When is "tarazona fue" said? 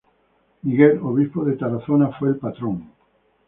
1.57-2.29